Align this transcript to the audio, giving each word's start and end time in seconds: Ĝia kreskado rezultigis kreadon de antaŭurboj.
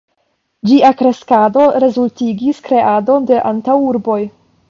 Ĝia 0.69 0.89
kreskado 1.01 1.65
rezultigis 1.83 2.63
kreadon 2.69 3.31
de 3.33 3.39
antaŭurboj. 3.53 4.19